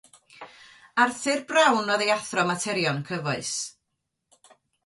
Arthur 1.03 1.43
Brown 1.51 1.93
oedd 1.97 2.05
ei 2.07 2.11
athro 2.15 2.47
materion 2.53 3.05
cyfoes. 3.11 3.55